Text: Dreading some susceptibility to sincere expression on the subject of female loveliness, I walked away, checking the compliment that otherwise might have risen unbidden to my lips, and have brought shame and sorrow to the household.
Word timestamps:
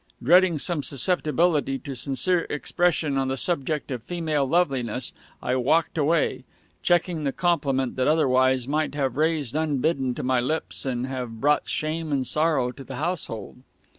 Dreading 0.23 0.57
some 0.57 0.81
susceptibility 0.81 1.77
to 1.77 1.93
sincere 1.93 2.47
expression 2.49 3.19
on 3.19 3.27
the 3.27 3.37
subject 3.37 3.91
of 3.91 4.01
female 4.01 4.47
loveliness, 4.49 5.13
I 5.43 5.55
walked 5.57 5.95
away, 5.95 6.43
checking 6.81 7.23
the 7.23 7.31
compliment 7.31 7.97
that 7.97 8.07
otherwise 8.07 8.67
might 8.67 8.95
have 8.95 9.15
risen 9.15 9.61
unbidden 9.61 10.15
to 10.15 10.23
my 10.23 10.39
lips, 10.39 10.87
and 10.87 11.05
have 11.05 11.39
brought 11.39 11.67
shame 11.67 12.11
and 12.11 12.25
sorrow 12.25 12.71
to 12.71 12.83
the 12.83 12.95
household. 12.95 13.57